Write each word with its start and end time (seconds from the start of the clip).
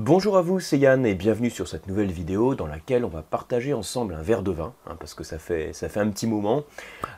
Bonjour 0.00 0.36
à 0.36 0.42
vous, 0.42 0.60
c'est 0.60 0.78
Yann 0.78 1.04
et 1.04 1.16
bienvenue 1.16 1.50
sur 1.50 1.66
cette 1.66 1.88
nouvelle 1.88 2.12
vidéo 2.12 2.54
dans 2.54 2.68
laquelle 2.68 3.04
on 3.04 3.08
va 3.08 3.22
partager 3.22 3.74
ensemble 3.74 4.14
un 4.14 4.22
verre 4.22 4.44
de 4.44 4.52
vin, 4.52 4.72
hein, 4.86 4.94
parce 4.96 5.12
que 5.12 5.24
ça 5.24 5.40
fait, 5.40 5.72
un 5.96 6.08
petit 6.10 6.28
moment. 6.28 6.62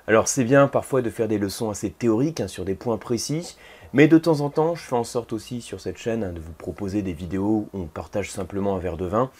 Alors 0.06 0.28
c'est 0.28 0.44
bien 0.44 0.66
parfois 0.66 1.02
de 1.02 1.10
faire 1.10 1.28
des 1.28 1.36
leçons 1.36 1.68
assez 1.68 1.90
théoriques 1.90 2.40
hein, 2.40 2.48
sur 2.48 2.64
des 2.64 2.74
points 2.74 2.96
précis, 2.96 3.58
mais 3.92 4.08
de 4.08 4.16
temps 4.16 4.40
en 4.40 4.48
temps 4.48 4.76
je 4.76 4.80
fais 4.80 4.96
en 4.96 5.04
sorte 5.04 5.34
aussi 5.34 5.60
sur 5.60 5.78
cette 5.78 5.98
chaîne 5.98 6.24
hein, 6.24 6.32
de 6.32 6.40
vous 6.40 6.54
proposer 6.54 7.02
des 7.02 7.12
vidéos 7.12 7.68
où 7.74 7.80
on 7.80 7.84
partage 7.84 8.30
simplement 8.30 8.76
un 8.76 8.78
verre 8.78 8.96
de 8.96 9.04
vin, 9.04 9.30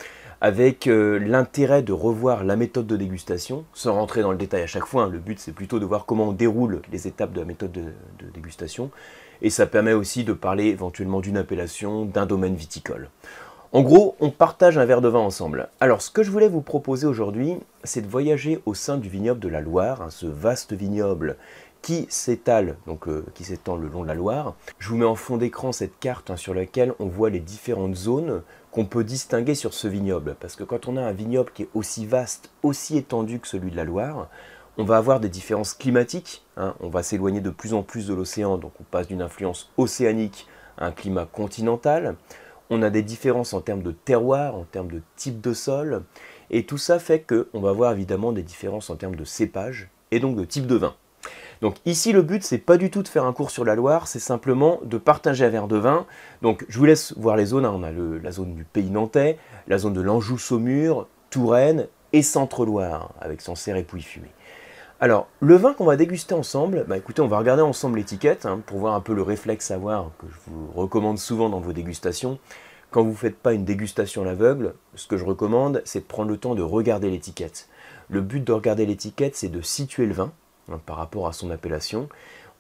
avec 0.41 0.87
euh, 0.87 1.19
l'intérêt 1.19 1.83
de 1.83 1.93
revoir 1.93 2.45
la 2.45 2.57
méthode 2.57 2.87
de 2.87 2.97
dégustation, 2.97 3.65
sans 3.75 3.95
rentrer 3.95 4.23
dans 4.23 4.33
le 4.33 4.39
détail 4.39 4.63
à 4.63 4.67
chaque 4.67 4.87
fois, 4.87 5.09
le 5.09 5.19
but 5.19 5.39
c'est 5.39 5.53
plutôt 5.53 5.79
de 5.79 5.85
voir 5.85 6.07
comment 6.07 6.29
on 6.29 6.33
déroule 6.33 6.83
les 6.91 7.07
étapes 7.07 7.33
de 7.33 7.41
la 7.41 7.47
méthode 7.47 7.73
de 7.73 8.31
dégustation, 8.33 8.91
et 9.43 9.51
ça 9.51 9.67
permet 9.67 9.93
aussi 9.93 10.25
de 10.25 10.33
parler 10.33 10.67
éventuellement 10.67 11.21
d'une 11.21 11.37
appellation, 11.37 12.05
d'un 12.05 12.27
domaine 12.27 12.55
viticole. 12.55 13.09
En 13.73 13.83
gros, 13.83 14.17
on 14.19 14.31
partage 14.31 14.79
un 14.79 14.85
verre 14.85 15.01
de 15.01 15.07
vin 15.07 15.21
ensemble. 15.21 15.69
Alors, 15.79 16.03
ce 16.03 16.11
que 16.11 16.25
je 16.25 16.31
voulais 16.33 16.49
vous 16.49 16.61
proposer 16.61 17.07
aujourd'hui, 17.07 17.55
c'est 17.85 18.01
de 18.01 18.09
voyager 18.09 18.61
au 18.67 18.75
sein 18.75 18.97
du 18.97 19.09
vignoble 19.09 19.39
de 19.39 19.49
la 19.49 19.61
Loire, 19.61 20.03
hein, 20.03 20.11
ce 20.11 20.27
vaste 20.27 20.73
vignoble 20.73 21.37
qui 21.81 22.07
s'étale, 22.11 22.77
donc 22.89 23.07
euh, 23.07 23.25
qui 23.33 23.45
s'étend 23.45 23.77
le 23.77 23.87
long 23.87 24.03
de 24.03 24.09
la 24.09 24.15
Loire. 24.15 24.55
Je 24.81 24.89
vous 24.89 24.97
mets 24.97 25.07
en 25.07 25.15
fond 25.15 25.37
d'écran 25.37 25.71
cette 25.71 26.01
carte 26.01 26.31
hein, 26.31 26.37
sur 26.37 26.53
laquelle 26.53 26.95
on 26.99 27.07
voit 27.07 27.31
les 27.31 27.39
différentes 27.39 27.95
zones 27.95 28.43
qu'on 28.71 28.85
peut 28.85 29.05
distinguer 29.05 29.55
sur 29.55 29.75
ce 29.75 29.89
vignoble. 29.89 30.37
Parce 30.41 30.57
que 30.57 30.65
quand 30.65 30.89
on 30.89 30.97
a 30.97 31.03
un 31.03 31.13
vignoble 31.13 31.51
qui 31.53 31.63
est 31.63 31.69
aussi 31.75 32.07
vaste, 32.07 32.51
aussi 32.63 32.97
étendu 32.97 33.41
que 33.41 33.49
celui 33.49 33.71
de 33.71 33.77
la 33.77 33.85
Loire, 33.85 34.29
on 34.77 34.85
va 34.85 34.97
avoir 34.97 35.21
des 35.21 35.29
différences 35.29 35.75
climatiques. 35.75 36.45
Hein. 36.57 36.75
On 36.81 36.89
va 36.89 37.03
s'éloigner 37.03 37.41
de 37.41 37.51
plus 37.51 37.75
en 37.75 37.83
plus 37.83 38.07
de 38.07 38.15
l'océan, 38.15 38.59
donc 38.59 38.73
on 38.81 38.85
passe 38.85 39.09
d'une 39.09 39.23
influence 39.23 39.71
océanique 39.77 40.47
à 40.79 40.87
un 40.87 40.93
climat 40.93 41.27
continental. 41.27 42.17
On 42.71 42.83
a 42.83 42.91
des 42.91 43.03
différences 43.03 43.53
en 43.53 43.61
termes 43.61 43.83
de 43.83 43.93
terroir, 43.93 44.55
en 44.55 44.65
termes 44.65 44.91
de 44.91 45.03
type 45.17 45.41
de 45.41 45.53
sol. 45.53 46.05
Et 46.51 46.65
tout 46.65 46.79
ça 46.79 46.99
fait 46.99 47.21
qu'on 47.21 47.61
va 47.61 47.71
avoir 47.71 47.93
évidemment 47.93 48.33
des 48.33 48.43
différences 48.43 48.91
en 48.91 48.97
termes 48.97 49.17
de 49.17 49.25
cépage 49.25 49.89
et 50.13 50.21
donc 50.21 50.37
de 50.37 50.45
type 50.45 50.67
de 50.67 50.77
vin. 50.77 50.95
Donc 51.61 51.77
ici 51.85 52.13
le 52.13 52.23
but 52.23 52.43
c'est 52.43 52.59
pas 52.59 52.77
du 52.77 52.91
tout 52.91 53.03
de 53.03 53.09
faire 53.09 53.25
un 53.25 53.33
cours 53.33 53.51
sur 53.51 53.65
la 53.65 53.75
Loire, 53.75 54.09
c'est 54.09 54.19
simplement 54.19 54.81
de 54.85 54.97
partager 54.99 55.45
un 55.45 55.51
verre 55.51 55.69
de 55.69 55.77
vin. 55.77 56.07
Donc 56.43 56.65
je 56.69 56.79
vous 56.79 56.87
laisse 56.87 57.15
voir 57.17 57.37
les 57.37 57.47
zones, 57.47 57.67
hein. 57.67 57.73
on 57.75 57.83
a 57.83 57.91
la 57.93 58.31
zone 58.33 58.55
du 58.55 58.65
pays 58.65 58.91
nantais, 58.91 59.39
la 59.69 59.79
zone 59.79 59.93
de 59.93 60.01
l'Anjou-Saumur, 60.01 61.07
Touraine 61.29 61.87
et 62.13 62.23
Centre-Loire 62.23 63.13
avec 63.21 63.41
son 63.41 63.55
cerf 63.55 63.77
et 63.77 63.87
fumée. 64.01 64.33
Alors, 65.03 65.29
le 65.41 65.57
vin 65.57 65.73
qu'on 65.73 65.87
va 65.87 65.97
déguster 65.97 66.35
ensemble, 66.35 66.85
bah 66.87 66.99
écoutez, 66.99 67.23
on 67.23 67.27
va 67.27 67.39
regarder 67.39 67.63
ensemble 67.63 67.99
l'étiquette 67.99 68.45
hein, 68.45 68.61
pour 68.67 68.81
voir 68.81 68.95
un 68.95 69.01
peu 69.01 69.15
le 69.15 69.23
réflexe 69.23 69.71
à 69.71 69.77
avoir 69.77 70.11
que 70.19 70.27
je 70.27 70.51
vous 70.51 70.71
recommande 70.79 71.19
souvent 71.19 71.49
dans 71.49 71.61
vos 71.61 71.73
dégustations. 71.73 72.39
Quand 72.91 73.03
vous 73.03 73.13
ne 73.13 73.17
faites 73.17 73.39
pas 73.39 73.55
une 73.55 73.65
dégustation 73.65 74.23
à 74.23 74.25
l'aveugle, 74.27 74.75
ce 74.97 75.07
que 75.07 75.17
je 75.17 75.25
recommande, 75.25 75.81
c'est 75.87 76.01
de 76.01 76.05
prendre 76.05 76.31
le 76.31 76.37
temps 76.37 76.55
de 76.55 76.63
regarder 76.63 77.09
l'étiquette. 77.09 77.69
Le 78.11 78.21
but 78.21 78.45
de 78.45 78.53
regarder 78.53 78.85
l'étiquette, 78.85 79.37
c'est 79.37 79.49
de 79.49 79.63
situer 79.63 80.05
le 80.05 80.13
vin 80.13 80.33
hein, 80.71 80.81
par 80.85 80.97
rapport 80.97 81.27
à 81.27 81.33
son 81.33 81.51
appellation. 81.51 82.09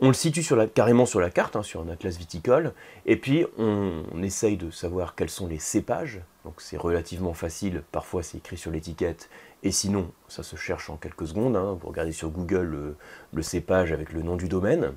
On 0.03 0.09
le 0.09 0.15
situe 0.15 0.43
carrément 0.75 1.05
sur 1.05 1.21
la 1.21 1.29
carte, 1.29 1.57
hein, 1.57 1.63
sur 1.63 1.83
un 1.83 1.89
atlas 1.91 2.17
viticole, 2.17 2.73
et 3.05 3.17
puis 3.17 3.45
on, 3.59 4.23
essaye 4.23 4.57
de 4.57 4.71
savoir 4.71 5.15
quels 5.15 5.29
sont 5.29 5.47
les 5.47 5.59
cépages. 5.59 6.23
Donc 6.47 6.55
c'est 6.63 6.79
relativement 6.79 7.35
facile, 7.35 7.83
parfois 7.93 8.23
c'est 8.23 8.39
écrit 8.39 8.57
sur 8.57 8.71
l'étiquette, 8.71 9.29
et 9.63 9.73
sinon, 9.73 10.11
ça 10.27 10.43
se 10.43 10.57
cherche 10.57 10.89
en 10.89 10.97
quelques 10.97 11.27
secondes. 11.29 11.55
Hein. 11.55 11.77
Vous 11.79 11.89
regardez 11.89 12.13
sur 12.13 12.31
Google 12.31 12.97
le, 13.33 13.43
cépage 13.43 13.93
avec 13.93 14.13
le 14.13 14.23
nom 14.23 14.37
du 14.37 14.49
domaine. 14.49 14.95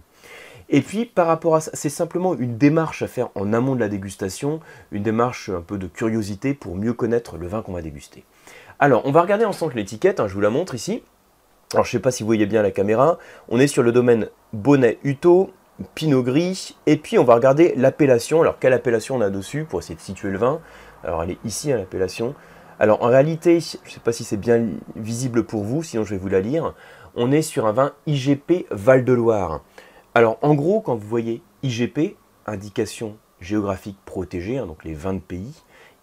Et 0.70 0.82
puis, 0.82 1.06
par 1.06 1.28
rapport 1.28 1.56
à 1.56 1.60
ça, 1.60 1.72
c'est 1.74 1.90
simplement 1.90 2.34
une 2.34 2.58
démarche 2.58 3.02
à 3.02 3.08
faire 3.08 3.30
en 3.36 3.52
amont 3.52 3.76
de 3.76 3.82
la 3.82 3.90
dégustation, 3.90 4.62
une 4.94 5.04
démarche 5.04 5.50
un 5.50 5.60
peu 5.60 5.78
de 5.78 5.88
curiosité 5.88 6.54
pour 6.54 6.78
mieux 6.78 6.94
connaître 6.94 7.36
le 7.36 7.48
vin 7.48 7.62
qu'on 7.62 7.74
va 7.74 7.82
déguster. 7.82 8.24
Alors, 8.80 9.06
on 9.06 9.12
va 9.12 9.22
regarder 9.22 9.44
ensemble 9.44 9.74
l'étiquette, 9.76 10.26
je 10.26 10.34
vous 10.34 10.42
la 10.42 10.50
montre 10.50 10.76
ici. 10.76 11.04
Alors, 11.74 11.86
je 11.86 11.90
ne 11.90 11.92
sais 11.94 12.00
pas 12.00 12.12
si 12.12 12.24
vous 12.24 12.28
voyez 12.28 12.46
bien 12.46 12.62
la 12.62 12.72
caméra. 12.72 13.18
On 13.50 13.60
est 13.60 13.68
sur 13.68 13.84
le 13.84 13.92
domaine 13.92 14.30
Bonnet-Hutto, 14.54 15.52
Pinot 15.96 16.24
Gris, 16.24 16.76
et 16.86 16.98
puis 16.98 17.18
on 17.18 17.24
va 17.24 17.36
regarder 17.36 17.74
l'appellation. 17.76 18.42
Alors, 18.42 18.60
quelle 18.60 18.74
appellation 18.74 19.16
on 19.16 19.22
a 19.22 19.30
dessus 19.30 19.66
pour 19.66 19.80
essayer 19.80 19.96
de 19.96 20.02
situer 20.02 20.30
le 20.30 20.38
vin? 20.38 20.62
Alors, 21.04 21.24
elle 21.24 21.32
est 21.32 21.40
ici, 21.44 21.72
hein, 21.72 21.78
l'appellation. 21.78 22.36
Alors 22.80 23.04
en 23.04 23.08
réalité, 23.08 23.60
je 23.60 23.78
ne 23.86 23.92
sais 23.92 24.00
pas 24.04 24.12
si 24.12 24.24
c'est 24.24 24.38
bien 24.38 24.68
visible 24.96 25.44
pour 25.44 25.64
vous, 25.64 25.84
sinon 25.84 26.04
je 26.04 26.16
vais 26.16 26.20
vous 26.20 26.28
la 26.28 26.42
lire. 26.42 26.74
On 27.16 27.32
est 27.32 27.42
sur 27.42 27.66
un 27.66 27.72
vin 27.72 27.94
IGP 28.08 28.66
Val-de-Loire. 28.72 29.62
Alors 30.16 30.38
en 30.42 30.54
gros, 30.54 30.82
quand 30.82 30.96
vous 30.96 31.08
voyez 31.08 31.42
IGP, 31.62 32.18
indication 32.46 33.16
géographique 33.44 33.98
protégée, 34.06 34.58
hein, 34.58 34.66
donc 34.66 34.84
les 34.84 34.94
20 34.94 35.22
pays, 35.22 35.54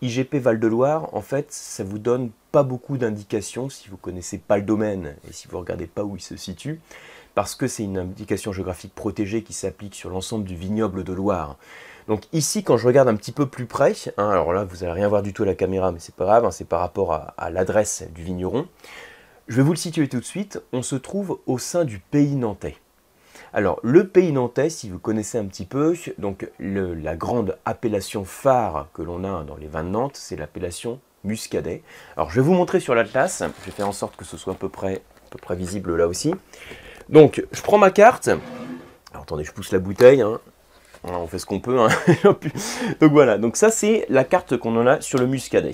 IGP 0.03 0.37
Val-de-Loire, 0.37 1.15
en 1.15 1.21
fait, 1.21 1.53
ça 1.53 1.85
vous 1.85 1.99
donne 1.99 2.31
pas 2.53 2.63
beaucoup 2.63 2.97
d'indications 2.97 3.69
si 3.69 3.89
vous 3.89 3.97
connaissez 3.97 4.39
pas 4.39 4.57
le 4.57 4.63
domaine 4.63 5.17
et 5.29 5.33
si 5.33 5.47
vous 5.49 5.59
regardez 5.59 5.87
pas 5.87 6.05
où 6.05 6.17
il 6.17 6.23
se 6.23 6.37
situe, 6.37 6.81
parce 7.35 7.55
que 7.55 7.67
c'est 7.67 7.85
une 7.85 7.99
indication 7.99 8.53
géographique 8.53 8.95
protégée 8.95 9.43
qui 9.43 9.53
s'applique 9.53 9.95
sur 9.95 10.11
l'ensemble 10.11 10.45
du 10.45 10.57
vignoble 10.57 11.05
de 11.05 11.13
Loire. 11.13 11.57
Donc 12.09 12.25
ici, 12.33 12.65
quand 12.65 12.77
je 12.77 12.87
regarde 12.87 13.09
un 13.09 13.15
petit 13.15 13.33
peu 13.33 13.47
plus 13.47 13.67
près, 13.67 13.95
hein, 14.17 14.31
alors 14.31 14.53
là, 14.53 14.65
vous 14.65 14.79
n'allez 14.79 14.93
rien 14.93 15.09
voir 15.09 15.23
du 15.23 15.33
tout 15.33 15.43
à 15.43 15.47
la 15.47 15.55
caméra, 15.55 15.93
mais 15.93 16.01
c'est 16.01 16.15
pas 16.15 16.25
grave, 16.25 16.45
hein, 16.45 16.51
c'est 16.51 16.67
par 16.67 16.81
rapport 16.81 17.13
à, 17.13 17.51
l'adresse 17.51 18.05
du 18.15 18.23
vigneron. 18.23 18.67
Je 19.49 19.57
vais 19.57 19.63
vous 19.63 19.73
le 19.73 19.79
situer 19.79 20.09
tout 20.09 20.21
de 20.21 20.25
suite. 20.25 20.61
On 20.73 20.83
se 20.83 20.97
trouve 20.97 21.41
au 21.47 21.59
sein 21.59 21.85
du 21.85 21.99
pays 21.99 22.37
nantais. 22.37 22.77
Alors, 23.53 23.81
le 23.83 24.07
pays 24.07 24.33
nantais, 24.33 24.71
si 24.71 24.89
vous 24.89 24.99
connaissez 24.99 25.39
un 25.39 25.47
petit 25.47 25.65
peu, 25.65 25.95
donc 26.19 26.49
la 26.59 27.17
grande 27.17 27.59
appellation 27.65 28.25
phare 28.25 28.89
que 28.95 29.03
l'on 29.03 29.25
a 29.25 29.43
dans 29.45 29.57
les 29.57 29.67
vins 29.67 29.83
de 29.83 29.89
Nantes, 29.89 30.17
c'est 30.17 30.37
l'appellation 30.37 31.01
muscadet. 31.25 31.83
Alors, 32.17 32.31
je 32.31 32.37
vais 32.37 32.47
vous 32.47 32.55
montrer 32.55 32.81
sur 32.81 32.95
l'atlas. 32.95 33.43
Je 33.43 33.67
vais 33.67 33.73
faire 33.73 33.89
en 33.89 33.93
sorte 33.93 34.17
que 34.17 34.25
ce 34.25 34.37
soit 34.37 34.53
à 34.53 34.57
peu 34.57 34.69
près, 34.69 35.03
visible 35.51 35.97
là 35.97 36.07
aussi. 36.07 36.35
Donc, 37.09 37.45
je 37.51 37.63
prends 37.63 37.79
ma 37.79 37.91
carte. 37.91 38.29
Alors, 38.29 39.23
attendez, 39.23 39.45
je 39.45 39.53
pousse 39.53 39.73
la 39.73 39.81
bouteille. 39.81 40.23
Hein 40.23 40.41
on 41.05 41.27
fait 41.27 41.39
ce 41.39 41.47
qu'on 41.47 41.61
peut. 41.61 41.81
Hein. 41.81 41.89
donc 43.01 43.13
voilà, 43.13 43.39
donc 43.39 43.57
ça 43.57 43.71
c'est 43.71 44.07
la 44.09 44.25
carte 44.25 44.57
qu'on 44.57 44.77
en 44.77 44.87
a 44.87 45.01
sur 45.01 45.19
le 45.19 45.27
muscadet. 45.27 45.73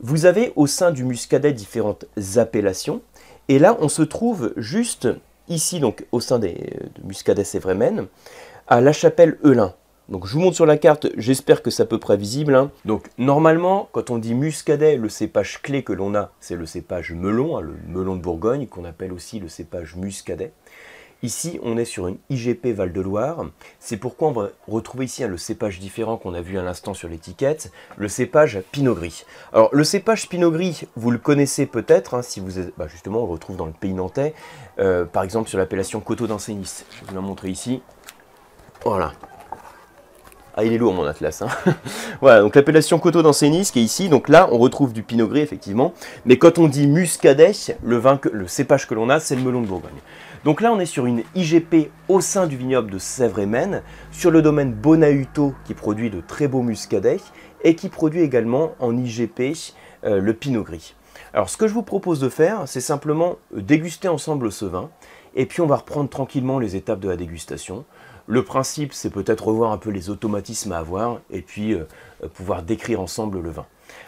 Vous 0.00 0.26
avez 0.26 0.52
au 0.56 0.66
sein 0.66 0.90
du 0.90 1.04
muscadet 1.04 1.52
différentes 1.52 2.06
appellations. 2.36 3.02
Et 3.48 3.58
là, 3.58 3.76
on 3.80 3.88
se 3.88 4.02
trouve 4.02 4.52
juste 4.56 5.08
ici, 5.48 5.80
donc 5.80 6.06
au 6.12 6.20
sein 6.20 6.38
des 6.38 6.54
de 6.54 7.06
muscadet 7.06 7.44
Sévrémen, 7.44 8.06
à 8.66 8.80
la 8.80 8.92
chapelle 8.92 9.38
Eulin. 9.44 9.74
Donc 10.08 10.26
je 10.26 10.32
vous 10.32 10.40
montre 10.40 10.56
sur 10.56 10.64
la 10.64 10.78
carte, 10.78 11.08
j'espère 11.18 11.62
que 11.62 11.70
c'est 11.70 11.82
à 11.82 11.86
peu 11.86 11.98
près 11.98 12.16
visible. 12.16 12.54
Hein. 12.54 12.70
Donc 12.86 13.10
normalement, 13.18 13.90
quand 13.92 14.10
on 14.10 14.16
dit 14.16 14.34
muscadet, 14.34 14.96
le 14.96 15.10
cépage 15.10 15.60
clé 15.60 15.82
que 15.82 15.92
l'on 15.92 16.14
a, 16.14 16.30
c'est 16.40 16.56
le 16.56 16.64
cépage 16.64 17.12
melon, 17.12 17.58
hein, 17.58 17.60
le 17.60 17.74
melon 17.88 18.16
de 18.16 18.22
Bourgogne, 18.22 18.66
qu'on 18.66 18.86
appelle 18.86 19.12
aussi 19.12 19.38
le 19.38 19.48
cépage 19.48 19.96
muscadet. 19.96 20.52
Ici, 21.22 21.58
on 21.64 21.76
est 21.76 21.84
sur 21.84 22.06
une 22.06 22.18
IGP 22.30 22.66
Val-de-Loire. 22.66 23.46
C'est 23.80 23.96
pourquoi 23.96 24.28
on 24.28 24.32
va 24.32 24.50
retrouver 24.68 25.06
ici 25.06 25.26
le 25.26 25.36
cépage 25.36 25.80
différent 25.80 26.16
qu'on 26.16 26.32
a 26.32 26.40
vu 26.40 26.58
à 26.58 26.62
l'instant 26.62 26.94
sur 26.94 27.08
l'étiquette, 27.08 27.72
le 27.96 28.06
cépage 28.06 28.62
Pinot 28.70 28.94
Gris. 28.94 29.24
Alors, 29.52 29.68
le 29.72 29.82
cépage 29.82 30.28
Pinot 30.28 30.52
Gris, 30.52 30.82
vous 30.94 31.10
le 31.10 31.18
connaissez 31.18 31.66
peut-être, 31.66 32.14
hein, 32.14 32.22
si 32.22 32.38
vous 32.38 32.60
êtes, 32.60 32.72
bah, 32.78 32.86
justement, 32.86 33.22
on 33.22 33.26
le 33.26 33.32
retrouve 33.32 33.56
dans 33.56 33.66
le 33.66 33.72
pays 33.72 33.94
nantais, 33.94 34.32
euh, 34.78 35.04
par 35.04 35.24
exemple 35.24 35.48
sur 35.48 35.58
l'appellation 35.58 35.98
Coteau 35.98 36.28
d'Ancenis. 36.28 36.84
Je 36.92 37.00
vais 37.00 37.06
vous 37.08 37.14
la 37.16 37.20
montrer 37.20 37.48
ici. 37.48 37.82
Voilà. 38.84 39.12
Ah, 40.60 40.64
il 40.64 40.72
est 40.72 40.78
lourd 40.78 40.92
mon 40.92 41.04
atlas. 41.04 41.40
Hein. 41.40 41.46
voilà, 42.20 42.40
donc 42.40 42.56
l'appellation 42.56 42.98
Coteau 42.98 43.22
d'Ancenis 43.22 43.70
qui 43.72 43.78
est 43.78 43.84
ici. 43.84 44.08
Donc 44.08 44.28
là, 44.28 44.48
on 44.50 44.58
retrouve 44.58 44.92
du 44.92 45.04
Pinot 45.04 45.28
Gris, 45.28 45.38
effectivement. 45.38 45.94
Mais 46.24 46.36
quand 46.36 46.58
on 46.58 46.66
dit 46.66 46.88
Muscadet, 46.88 47.52
le, 47.84 48.48
cépage 48.48 48.88
que 48.88 48.94
l'on 48.94 49.08
a, 49.08 49.20
c'est 49.20 49.36
le 49.36 49.42
melon 49.42 49.60
de 49.60 49.68
Bourgogne. 49.68 50.00
Donc 50.44 50.60
là, 50.60 50.72
on 50.72 50.80
est 50.80 50.84
sur 50.84 51.06
une 51.06 51.22
IGP 51.36 51.92
au 52.08 52.20
sein 52.20 52.48
du 52.48 52.56
vignoble 52.56 52.90
de 52.90 52.98
Sèvres 52.98 53.38
et 53.38 53.46
Maine, 53.46 53.82
sur 54.10 54.32
le 54.32 54.42
domaine 54.42 54.72
Bonahuto 54.72 55.54
qui 55.64 55.74
produit 55.74 56.10
de 56.10 56.20
très 56.20 56.48
beaux 56.48 56.62
muscadets 56.62 57.20
et 57.62 57.76
qui 57.76 57.88
produit 57.88 58.22
également 58.22 58.72
en 58.80 58.96
IGP 58.96 59.54
euh, 60.02 60.20
le 60.20 60.34
Pinot 60.34 60.64
Gris. 60.64 60.96
Alors 61.34 61.50
ce 61.50 61.56
que 61.56 61.68
je 61.68 61.72
vous 61.72 61.84
propose 61.84 62.18
de 62.18 62.28
faire, 62.28 62.62
c'est 62.66 62.80
simplement 62.80 63.36
euh, 63.56 63.60
déguster 63.60 64.08
ensemble 64.08 64.50
ce 64.50 64.64
vin 64.64 64.90
et 65.36 65.46
puis 65.46 65.60
on 65.60 65.66
va 65.66 65.76
reprendre 65.76 66.10
tranquillement 66.10 66.58
les 66.58 66.74
étapes 66.74 66.98
de 66.98 67.08
la 67.08 67.16
dégustation. 67.16 67.84
Le 68.30 68.44
principe, 68.44 68.92
c'est 68.92 69.08
peut-être 69.08 69.46
revoir 69.46 69.72
un 69.72 69.78
peu 69.78 69.88
les 69.88 70.10
automatismes 70.10 70.72
à 70.72 70.78
avoir 70.78 71.22
et 71.30 71.40
puis 71.40 71.72
euh, 71.72 71.86
pouvoir 72.34 72.62
décrire 72.62 73.00
ensemble 73.00 73.40
le 73.40 73.48
vin. 73.48 73.64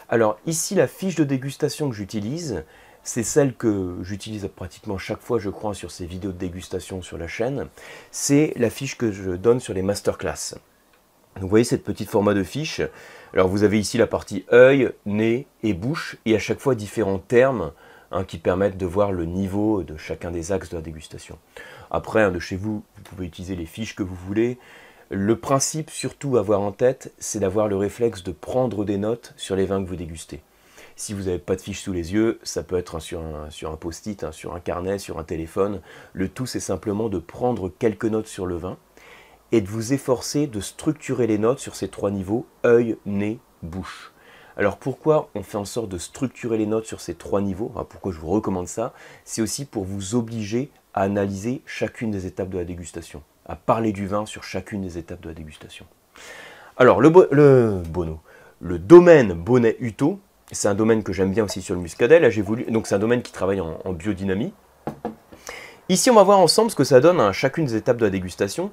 Alors 0.09 0.37
ici, 0.45 0.75
la 0.75 0.85
fiche 0.85 1.15
de 1.15 1.23
dégustation 1.23 1.89
que 1.89 1.95
j'utilise, 1.95 2.63
c'est 3.01 3.23
celle 3.23 3.55
que 3.55 3.95
j'utilise 4.03 4.47
pratiquement 4.55 4.99
chaque 4.99 5.21
fois, 5.21 5.39
je 5.39 5.49
crois, 5.49 5.73
sur 5.73 5.89
ces 5.89 6.05
vidéos 6.05 6.33
de 6.33 6.37
dégustation 6.37 7.01
sur 7.01 7.17
la 7.17 7.27
chaîne. 7.27 7.67
C'est 8.11 8.53
la 8.57 8.69
fiche 8.69 8.95
que 8.95 9.11
je 9.11 9.31
donne 9.31 9.59
sur 9.59 9.73
les 9.73 9.81
masterclass. 9.81 10.53
vous 11.39 11.47
voyez 11.47 11.65
cette 11.65 11.83
petite 11.83 12.11
format 12.11 12.35
de 12.35 12.43
fiche? 12.43 12.81
Alors 13.33 13.47
vous 13.47 13.63
avez 13.63 13.79
ici 13.79 13.97
la 13.97 14.05
partie 14.05 14.45
œil, 14.53 14.91
nez 15.07 15.47
et 15.63 15.73
bouche, 15.73 16.17
et 16.27 16.35
à 16.35 16.39
chaque 16.39 16.59
fois 16.59 16.75
différents 16.75 17.17
termes 17.17 17.71
hein, 18.11 18.23
qui 18.23 18.37
permettent 18.37 18.77
de 18.77 18.85
voir 18.85 19.11
le 19.11 19.25
niveau 19.25 19.81
de 19.81 19.97
chacun 19.97 20.29
des 20.29 20.51
axes 20.51 20.69
de 20.69 20.75
la 20.75 20.83
dégustation. 20.83 21.39
Après, 21.91 22.31
de 22.31 22.39
chez 22.39 22.55
vous, 22.55 22.83
vous 22.95 23.01
pouvez 23.03 23.25
utiliser 23.25 23.55
les 23.55 23.65
fiches 23.65 23.95
que 23.95 24.03
vous 24.03 24.15
voulez. 24.15 24.57
Le 25.09 25.35
principe, 25.35 25.89
surtout 25.89 26.37
à 26.37 26.39
avoir 26.39 26.61
en 26.61 26.71
tête, 26.71 27.13
c'est 27.19 27.39
d'avoir 27.39 27.67
le 27.67 27.75
réflexe 27.75 28.23
de 28.23 28.31
prendre 28.31 28.85
des 28.85 28.97
notes 28.97 29.33
sur 29.35 29.57
les 29.57 29.65
vins 29.65 29.83
que 29.83 29.89
vous 29.89 29.97
dégustez. 29.97 30.41
Si 30.95 31.13
vous 31.13 31.23
n'avez 31.23 31.39
pas 31.39 31.57
de 31.57 31.61
fiche 31.61 31.81
sous 31.81 31.91
les 31.91 32.13
yeux, 32.13 32.39
ça 32.43 32.63
peut 32.63 32.77
être 32.77 33.01
sur 33.01 33.19
un, 33.19 33.49
sur 33.49 33.71
un 33.71 33.75
post-it, 33.75 34.23
hein, 34.23 34.31
sur 34.31 34.55
un 34.55 34.61
carnet, 34.61 34.99
sur 34.99 35.19
un 35.19 35.25
téléphone. 35.25 35.81
Le 36.13 36.29
tout, 36.29 36.45
c'est 36.45 36.61
simplement 36.61 37.09
de 37.09 37.19
prendre 37.19 37.69
quelques 37.69 38.05
notes 38.05 38.27
sur 38.27 38.45
le 38.45 38.55
vin 38.55 38.77
et 39.51 39.59
de 39.59 39.67
vous 39.67 39.91
efforcer 39.91 40.47
de 40.47 40.61
structurer 40.61 41.27
les 41.27 41.37
notes 41.37 41.59
sur 41.59 41.75
ces 41.75 41.89
trois 41.89 42.11
niveaux, 42.11 42.45
œil, 42.65 42.97
nez, 43.05 43.39
bouche. 43.63 44.13
Alors 44.57 44.77
pourquoi 44.77 45.29
on 45.35 45.43
fait 45.43 45.57
en 45.57 45.65
sorte 45.65 45.89
de 45.89 45.97
structurer 45.97 46.57
les 46.57 46.65
notes 46.65 46.85
sur 46.85 47.01
ces 47.01 47.15
trois 47.15 47.41
niveaux? 47.41 47.71
Pourquoi 47.89 48.11
je 48.11 48.19
vous 48.19 48.29
recommande 48.29 48.67
ça? 48.67 48.93
C'est 49.23 49.41
aussi 49.41 49.65
pour 49.65 49.85
vous 49.85 50.15
obliger 50.15 50.71
à 50.93 51.01
analyser 51.03 51.61
chacune 51.65 52.11
des 52.11 52.25
étapes 52.25 52.49
de 52.49 52.57
la 52.57 52.65
dégustation, 52.65 53.23
à 53.47 53.55
parler 53.55 53.91
du 53.91 54.07
vin 54.07 54.25
sur 54.25 54.43
chacune 54.43 54.81
des 54.81 54.97
étapes 54.97 55.21
de 55.21 55.29
la 55.29 55.35
dégustation. 55.35 55.85
Alors 56.77 57.01
le, 57.01 57.11
le 57.31 57.81
Bono, 57.89 58.19
le 58.59 58.77
domaine 58.77 59.33
Bonnet-Uto, 59.33 60.19
c'est 60.51 60.67
un 60.67 60.75
domaine 60.75 61.03
que 61.03 61.13
j'aime 61.13 61.31
bien 61.31 61.45
aussi 61.45 61.61
sur 61.61 61.75
le 61.75 62.41
voulu, 62.41 62.65
donc 62.65 62.87
c'est 62.87 62.95
un 62.95 62.99
domaine 62.99 63.21
qui 63.21 63.31
travaille 63.31 63.61
en, 63.61 63.93
biodynamie. 63.93 64.53
Ici, 65.89 66.09
on 66.09 66.15
va 66.15 66.23
voir 66.23 66.39
ensemble 66.39 66.71
ce 66.71 66.75
que 66.75 66.83
ça 66.83 66.99
donne 66.99 67.19
à 67.19 67.31
chacune 67.31 67.65
des 67.65 67.75
étapes 67.75 67.97
de 67.97 68.05
la 68.05 68.09
dégustation. 68.09 68.69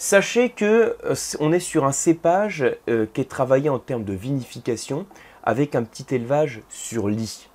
Sachez 0.00 0.50
que 0.50 0.96
euh, 1.04 1.14
on 1.40 1.52
est 1.52 1.58
sur 1.58 1.84
un 1.84 1.90
cépage 1.90 2.64
euh, 2.88 3.06
qui 3.12 3.20
est 3.20 3.28
travaillé 3.28 3.68
en 3.68 3.80
termes 3.80 4.04
de 4.04 4.12
vinification 4.12 5.06
avec 5.42 5.74
un 5.74 5.82
petit 5.82 6.14
élevage 6.14 6.62
sur 6.68 7.08
lit. 7.08 7.48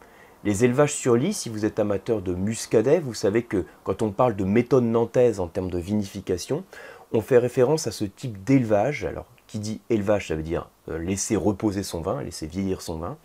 Les 0.44 0.66
élevages 0.66 0.92
sur 0.92 1.16
lit, 1.16 1.32
si 1.32 1.48
vous 1.48 1.64
êtes 1.64 1.80
amateur 1.80 2.22
de 2.22 2.34
muscadet, 2.34 3.00
vous 3.00 3.14
savez 3.14 3.44
que 3.44 3.64
quand 3.86 4.02
on 4.02 4.12
parle 4.12 4.36
de 4.36 4.44
méthode 4.44 4.84
nantaise 4.84 5.40
en 5.40 5.48
termes 5.48 5.72
de 5.72 5.78
vinification, 5.80 6.66
on 7.14 7.22
fait 7.22 7.38
référence 7.38 7.88
à 7.88 7.92
ce 7.92 8.04
type 8.04 8.44
d'élevage. 8.44 9.06
Alors, 9.06 9.26
qui 9.48 9.60
dit 9.60 9.80
élevage, 9.90 10.28
ça 10.28 10.36
veut 10.36 10.44
dire 10.44 10.70
euh, 10.90 10.98
laisser 10.98 11.38
reposer 11.38 11.82
son 11.82 12.02
vin, 12.02 12.22
laisser 12.22 12.46
vieillir 12.46 12.82
son 12.82 12.98
vin. 12.98 13.18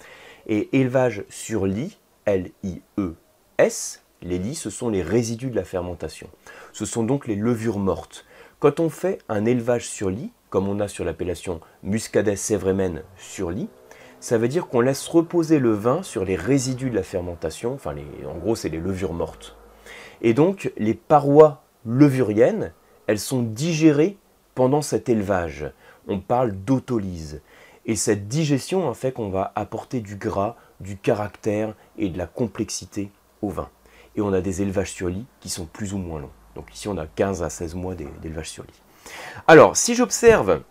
Et 0.47 0.69
élevage 0.79 1.25
sur 1.29 1.67
lit, 1.67 1.99
L-I-E-S, 2.25 4.05
les 4.23 4.39
lits, 4.39 4.55
ce 4.55 4.71
sont 4.71 4.91
les 4.91 5.03
résidus 5.03 5.51
de 5.51 5.57
la 5.57 5.65
fermentation. 5.65 6.29
Ce 6.73 6.85
sont 6.85 7.03
donc 7.03 7.27
les 7.27 7.35
levures 7.35 7.81
mortes. 7.81 8.25
Quand 8.61 8.81
on 8.81 8.89
fait 8.89 9.21
un 9.29 9.45
élevage 9.45 9.89
sur 9.89 10.11
lit, 10.11 10.33
comme 10.51 10.67
on 10.67 10.81
a 10.81 10.89
sur 10.89 11.05
l'appellation 11.05 11.61
Muscadet 11.85 12.35
Sévremen 12.35 13.05
sur 13.17 13.53
lit, 13.53 13.69
ça 14.19 14.37
veut 14.37 14.49
dire 14.49 14.67
qu'on 14.67 14.81
laisse 14.81 15.07
reposer 15.07 15.61
le 15.61 15.71
vin 15.71 16.03
sur 16.03 16.25
les 16.25 16.35
résidus 16.35 16.91
de 16.91 16.97
la 16.97 17.05
fermentation, 17.05 17.75
enfin 17.75 17.95
en 18.27 18.37
gros 18.37 18.57
c'est 18.57 18.69
les 18.69 18.81
levures 18.81 19.13
mortes. 19.13 19.57
Et 20.23 20.35
donc 20.35 20.73
les 20.77 20.95
parois 20.95 21.63
levuriennes, 21.87 22.73
elles 23.07 23.21
sont 23.21 23.45
digérées 23.45 24.17
pendant 24.57 24.83
cet 24.83 25.09
élevage. 25.09 25.71
On 26.09 26.19
parle 26.19 26.51
d'autolyse. 26.51 27.43
Et 27.87 27.95
cette 27.95 28.27
digestion 28.27 28.93
fait 28.93 29.13
qu'on 29.13 29.31
va 29.31 29.53
apporter 29.55 30.01
du 30.01 30.17
gras, 30.17 30.57
du 30.81 30.97
caractère 30.97 31.77
et 31.97 32.09
de 32.09 32.19
la 32.19 32.27
complexité 32.27 33.13
au 33.41 33.51
vin. 33.51 33.69
Et 34.17 34.21
on 34.21 34.33
a 34.33 34.41
des 34.41 34.63
élevages 34.63 34.91
sur 34.91 35.09
lit 35.09 35.27
qui 35.39 35.49
sont 35.49 35.67
plus 35.67 35.95
ou 35.95 35.99
moins 35.99 36.19
longs. 36.19 36.31
Donc 36.59 36.75
ici 36.75 36.89
on 36.89 36.99
a 36.99 37.07
15 37.07 37.45
à 37.45 37.51
16 37.51 37.77
mois 37.77 37.95
d'élevage 37.95 38.51
sur 38.51 38.65
lit. 38.65 39.13
Alors 39.47 39.77
si 39.77 39.95
j'observe 39.95 40.63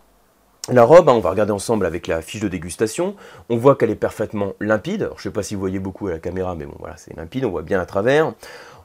la 0.70 0.84
robe, 0.84 1.08
hein, 1.08 1.14
on 1.14 1.20
va 1.20 1.30
regarder 1.30 1.52
ensemble 1.52 1.86
avec 1.86 2.06
la 2.06 2.20
fiche 2.20 2.42
de 2.42 2.48
dégustation, 2.48 3.16
on 3.48 3.56
voit 3.56 3.74
qu'elle 3.74 3.88
est 3.88 3.94
parfaitement 3.94 4.52
limpide. 4.60 5.08
je 5.12 5.20
ne 5.20 5.22
sais 5.22 5.30
pas 5.30 5.42
si 5.42 5.54
vous 5.54 5.60
voyez 5.60 5.78
beaucoup 5.78 6.08
à 6.08 6.10
la 6.10 6.18
caméra, 6.18 6.54
mais 6.54 6.66
bon 6.66 6.76
voilà, 6.78 6.98
c'est 6.98 7.16
limpide, 7.16 7.46
on 7.46 7.50
voit 7.50 7.62
bien 7.62 7.80
à 7.80 7.86
travers. 7.86 8.34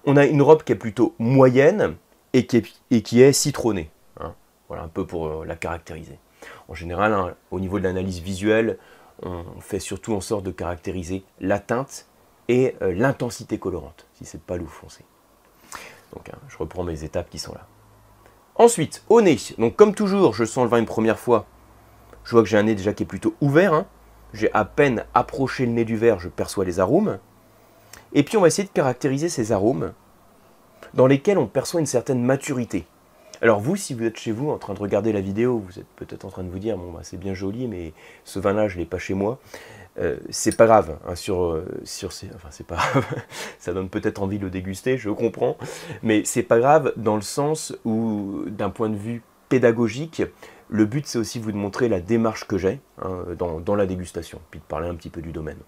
On 0.05 0.15
a 0.15 0.25
une 0.25 0.41
robe 0.41 0.63
qui 0.63 0.71
est 0.71 0.77
plutôt 0.77 1.13
moyenne 1.19 1.97
et 2.31 2.47
qui 2.47 2.63
est, 2.89 3.33
citronnée. 3.33 3.91
Hein. 4.21 4.33
Voilà 4.69 4.83
un 4.83 4.87
peu 4.87 5.05
pour 5.05 5.27
euh, 5.27 5.45
la 5.45 5.57
caractériser. 5.57 6.19
En 6.69 6.73
général, 6.73 7.11
hein, 7.11 7.35
au 7.51 7.59
niveau 7.59 7.79
de 7.79 7.83
l'analyse 7.83 8.21
visuelle, 8.21 8.77
on 9.23 9.43
fait 9.59 9.79
surtout 9.79 10.13
en 10.13 10.21
sorte 10.21 10.45
de 10.45 10.51
caractériser 10.51 11.25
la 11.41 11.59
teinte 11.59 12.07
et 12.47 12.77
euh, 12.81 12.93
l'intensité 12.93 13.59
colorante, 13.59 14.07
si 14.13 14.23
c'est 14.23 14.41
pas 14.41 14.55
loup 14.55 14.67
foncé. 14.67 15.03
Donc 16.13 16.29
hein, 16.29 16.37
je 16.47 16.57
reprends 16.57 16.83
mes 16.83 17.03
étapes 17.03 17.29
qui 17.29 17.39
sont 17.39 17.53
là. 17.53 17.67
Ensuite, 18.55 19.03
au 19.09 19.21
nez. 19.21 19.37
Donc 19.57 19.75
comme 19.75 19.95
toujours, 19.95 20.33
je 20.33 20.45
sens 20.45 20.63
le 20.63 20.69
vin 20.69 20.79
une 20.79 20.85
première 20.85 21.19
fois. 21.19 21.45
Je 22.23 22.31
vois 22.31 22.43
que 22.43 22.49
j'ai 22.49 22.57
un 22.57 22.63
nez 22.63 22.75
déjà 22.75 22.93
qui 22.93 23.03
est 23.03 23.07
plutôt 23.07 23.35
ouvert. 23.41 23.73
Hein. 23.73 23.85
J'ai 24.33 24.51
à 24.53 24.65
peine 24.65 25.05
approché 25.13 25.65
le 25.65 25.71
nez 25.71 25.85
du 25.85 25.95
verre, 25.95 26.19
je 26.19 26.29
perçois 26.29 26.65
les 26.65 26.79
arômes. 26.79 27.19
Et 28.13 28.23
puis 28.23 28.37
on 28.37 28.41
va 28.41 28.47
essayer 28.47 28.67
de 28.67 28.73
caractériser 28.73 29.29
ces 29.29 29.51
arômes 29.51 29.93
dans 30.93 31.07
lesquels 31.07 31.37
on 31.37 31.47
perçoit 31.47 31.79
une 31.79 31.87
certaine 31.87 32.23
maturité. 32.23 32.85
Alors 33.41 33.59
vous, 33.59 33.75
si 33.75 33.93
vous 33.93 34.05
êtes 34.05 34.17
chez 34.17 34.31
vous 34.31 34.49
en 34.51 34.57
train 34.57 34.73
de 34.73 34.79
regarder 34.79 35.11
la 35.11 35.19
vidéo, 35.19 35.61
vous 35.65 35.79
êtes 35.79 35.87
peut-être 35.95 36.23
en 36.23 36.29
train 36.29 36.43
de 36.43 36.49
vous 36.49 36.59
dire, 36.59 36.77
bon 36.77 36.91
bah, 36.91 37.01
c'est 37.03 37.17
bien 37.17 37.33
joli, 37.33 37.67
mais 37.67 37.93
ce 38.23 38.39
vin-là, 38.39 38.67
je 38.67 38.75
ne 38.75 38.79
l'ai 38.79 38.85
pas 38.85 38.99
chez 38.99 39.13
moi. 39.13 39.39
Euh, 39.99 40.17
c'est 40.29 40.57
pas 40.57 40.65
grave, 40.65 40.97
hein, 41.07 41.15
sur, 41.15 41.43
euh, 41.43 41.65
sur. 41.83 42.09
Enfin, 42.35 42.47
c'est 42.49 42.65
pas 42.65 42.79
ça 43.59 43.73
donne 43.73 43.89
peut-être 43.89 44.23
envie 44.23 44.39
de 44.39 44.45
le 44.45 44.49
déguster, 44.49 44.97
je 44.97 45.09
comprends, 45.09 45.57
mais 46.01 46.23
c'est 46.25 46.43
pas 46.43 46.59
grave 46.59 46.93
dans 46.97 47.15
le 47.15 47.21
sens 47.21 47.75
où, 47.85 48.43
d'un 48.47 48.71
point 48.71 48.89
de 48.89 48.95
vue 48.95 49.21
pédagogique, 49.49 50.23
le 50.69 50.85
but 50.85 51.05
c'est 51.05 51.19
aussi 51.19 51.37
vous 51.37 51.51
de 51.51 51.57
montrer 51.57 51.89
la 51.89 51.99
démarche 51.99 52.47
que 52.47 52.57
j'ai 52.57 52.79
hein, 53.03 53.25
dans, 53.37 53.75
la 53.75 53.85
dégustation, 53.85 54.41
puis 54.49 54.59
de 54.59 54.65
parler 54.65 54.87
un 54.87 54.95
petit 54.95 55.09
peu 55.09 55.21
du 55.21 55.31
domaine. 55.31 55.59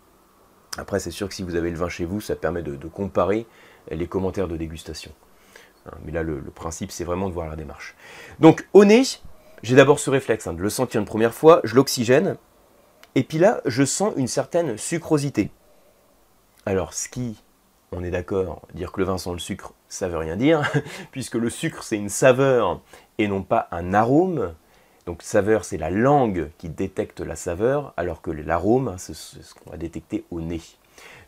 Après, 0.77 1.00
c'est 1.00 1.12
sûr 1.12 1.30
que 1.30 1.36
si 1.36 1.44
vous 1.44 1.56
avez 1.56 1.69
le 1.69 1.77
vin 1.77 1.88
chez 1.88 2.06
vous, 2.06 2.19
ça 2.19 2.36
permet 2.36 2.63
de 2.63 2.88
comparer 2.88 3.45
les 3.92 4.07
commentaires 4.07 4.48
de 4.48 4.57
dégustation. 4.57 5.12
Hein, 5.86 5.98
mais 6.04 6.12
là, 6.12 6.24
le, 6.24 6.42
principe, 6.54 6.92
c'est 6.92 7.04
vraiment 7.04 7.30
de 7.30 7.33
voir 7.33 7.48
la 7.48 7.56
démarche. 7.56 7.95
Donc, 8.39 8.68
au 8.74 8.86
nez, 8.86 9.04
j'ai 9.63 9.75
d'abord 9.75 10.00
ce 10.00 10.10
réflexe 10.10 10.48
de 10.48 10.62
le 10.62 10.69
sentir 10.69 11.00
une 11.00 11.07
première 11.07 11.33
fois, 11.33 11.62
je 11.63 11.75
l'oxygène, 11.75 12.38
et 13.15 13.23
puis 13.23 13.38
là, 13.38 13.62
je 13.65 13.83
sens 13.83 14.13
une 14.17 14.27
certaine 14.27 14.77
sucrosité. 14.77 15.50
Alors, 16.65 16.94
ce 16.94 17.09
qui, 17.09 17.41
on 17.91 18.03
est 18.03 18.12
d'accord, 18.12 18.62
dire 18.73 18.91
que 18.91 19.00
le 19.00 19.06
vin 19.06 19.17
sent 19.17 19.31
le 19.31 19.39
sucre, 19.39 19.73
ça 19.88 20.07
veut 20.07 20.17
rien 20.17 20.35
dire, 20.35 20.69
puisque 21.12 21.35
le 21.35 21.50
sucre, 21.50 21.83
c'est 21.83 21.97
une 21.97 22.09
saveur 22.09 22.81
et 23.17 23.27
non 23.27 23.44
pas 23.44 23.67
un 23.71 23.94
arôme. 23.94 24.53
Donc, 25.06 25.21
saveur, 25.21 25.65
c'est 25.65 25.77
la 25.77 25.89
langue 25.89 26.50
qui 26.57 26.69
détecte 26.69 27.21
la 27.21 27.35
saveur, 27.35 27.94
alors 27.97 28.21
que 28.21 28.31
l'arôme, 28.31 28.89
hein, 28.89 28.97
c'est 28.97 29.15
ce 29.15 29.53
qu'on 29.53 29.71
va 29.71 29.77
détecter 29.77 30.25
au 30.31 30.41
nez. 30.41 30.62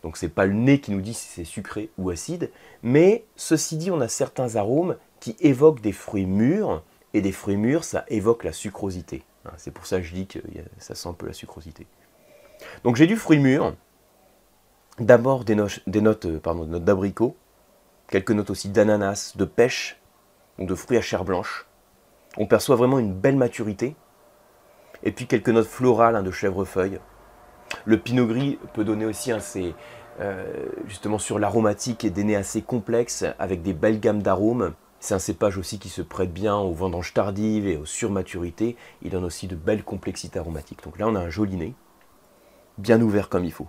Donc 0.04 0.16
c'est 0.16 0.30
pas 0.30 0.46
le 0.46 0.54
nez 0.54 0.80
qui 0.80 0.92
nous 0.92 1.02
dit 1.02 1.14
si 1.14 1.28
c'est 1.28 1.44
sucré 1.44 1.90
ou 1.98 2.10
acide, 2.10 2.52
mais 2.84 3.26
ceci 3.36 3.76
dit, 3.76 3.92
on 3.92 4.00
a 4.00 4.08
certains 4.08 4.56
arômes 4.56 4.96
qui 5.20 5.36
évoquent 5.40 5.82
des 5.82 5.92
fruits 5.92 6.26
mûrs, 6.26 6.82
et 7.14 7.22
des 7.22 7.32
fruits 7.32 7.58
mûrs, 7.58 7.84
ça 7.84 8.06
évoque 8.10 8.44
la 8.44 8.54
sucrosité. 8.54 9.24
Hein, 9.48 9.54
c'est 9.58 9.72
pour 9.72 9.86
ça 9.86 9.98
que 9.98 10.04
je 10.04 10.14
dis 10.14 10.28
que 10.28 10.40
ça 10.78 10.96
sent 10.96 11.10
un 11.10 11.14
peu 11.14 11.28
la 11.28 11.34
sucrosité. 11.34 11.88
Donc 12.84 12.96
j'ai 12.96 13.08
du 13.08 13.16
fruit 13.16 13.40
mûr, 13.40 13.76
d'abord 15.00 15.44
des, 15.44 15.56
notes, 15.56 15.82
euh, 15.88 16.40
notes 16.44 16.84
d'abricot, 16.84 17.36
quelques 18.10 18.32
notes 18.32 18.50
aussi 18.50 18.70
d'ananas, 18.70 19.34
de 19.36 19.46
pêche, 19.46 20.00
ou 20.58 20.66
de 20.66 20.76
fruits 20.76 20.98
à 20.98 21.02
chair 21.02 21.24
blanche. 21.24 21.68
On 22.38 22.48
perçoit 22.48 22.76
vraiment 22.76 23.00
une 23.00 23.14
belle 23.14 23.36
maturité. 23.36 23.96
Et 25.04 25.12
puis 25.12 25.28
quelques 25.28 25.50
notes 25.50 25.68
florales 25.68 26.16
hein, 26.16 26.24
de 26.24 26.32
chèvrefeuille. 26.32 27.00
Le 27.86 28.00
pinot 28.00 28.28
gris 28.28 28.58
peut 28.74 28.84
donner 28.84 29.06
aussi 29.06 29.32
un, 29.32 29.40
euh, 30.20 30.66
justement 30.88 31.20
sur 31.20 31.38
l'aromatique 31.38 32.04
et 32.04 32.10
des 32.10 32.24
nez 32.24 32.36
assez 32.36 32.62
complexes 32.62 33.26
avec 33.40 33.62
des 33.62 33.74
belles 33.74 34.00
gammes 34.00 34.22
d'arômes. 34.22 34.74
C'est 35.00 35.14
un 35.14 35.20
cépage 35.20 35.58
aussi 35.58 35.80
qui 35.80 35.90
se 35.90 36.02
prête 36.02 36.34
bien 36.34 36.56
aux 36.56 36.74
vendanges 36.74 37.14
tardives 37.14 37.68
et 37.68 37.78
aux 37.78 37.86
surmaturités. 37.86 38.76
Il 39.04 39.12
donne 39.12 39.26
aussi 39.26 39.48
de 39.48 39.56
belles 39.56 39.84
complexités 39.84 40.40
aromatiques. 40.40 40.84
Donc 40.84 40.98
là, 40.98 41.08
on 41.08 41.16
a 41.16 41.20
un 41.20 41.30
joli 41.30 41.56
nez, 41.56 41.76
bien 42.78 43.00
ouvert 43.02 43.30
comme 43.30 43.46
il 43.46 43.52
faut. 43.52 43.68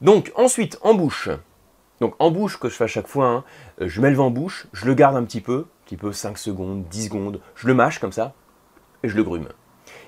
Donc 0.00 0.32
ensuite, 0.36 0.78
en 0.82 0.94
bouche. 0.94 1.30
Donc 2.00 2.14
en 2.18 2.30
bouche, 2.30 2.58
que 2.58 2.68
je 2.68 2.74
fais 2.74 2.84
à 2.84 2.88
chaque 2.88 3.08
fois, 3.08 3.26
hein, 3.26 3.44
je 3.80 4.00
mets 4.00 4.10
le 4.10 4.16
vent 4.16 4.26
en 4.26 4.30
bouche, 4.30 4.68
je 4.72 4.86
le 4.86 4.94
garde 4.94 5.16
un 5.16 5.24
petit 5.24 5.40
peu, 5.40 5.66
un 5.66 5.84
petit 5.84 5.96
peu 5.96 6.12
5 6.12 6.38
secondes, 6.38 6.84
10 6.88 7.06
secondes, 7.06 7.40
je 7.56 7.66
le 7.66 7.74
mâche 7.74 7.98
comme 7.98 8.12
ça, 8.12 8.34
et 9.02 9.08
je 9.08 9.16
le 9.16 9.24
grume. 9.24 9.48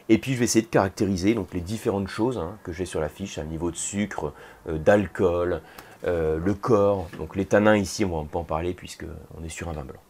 Et 0.09 0.19
puis 0.19 0.35
je 0.35 0.39
vais 0.39 0.45
essayer 0.45 0.65
de 0.65 0.71
caractériser 0.71 1.35
donc, 1.35 1.53
les 1.53 1.61
différentes 1.61 2.09
choses 2.09 2.39
hein, 2.39 2.59
que 2.63 2.73
j'ai 2.73 2.85
sur 2.85 3.01
la 3.01 3.09
fiche, 3.09 3.39
un 3.39 3.45
niveau 3.45 3.71
de 3.71 3.77
sucre, 3.77 4.33
euh, 4.69 4.79
d'alcool, 4.79 5.63
euh, 6.07 6.39
le 6.39 6.55
corps. 6.55 7.09
Donc 7.19 7.37
les 7.37 7.45
tanins 7.45 7.77
ici, 7.77 8.05
on 8.05 8.23
va 8.23 8.29
pas 8.29 8.39
en 8.39 8.45
parler 8.45 8.75
puisqu'on 8.75 9.45
est 9.45 9.49
sur 9.49 9.69
un 9.69 9.73
vin 9.73 9.85
blanc. 9.85 10.01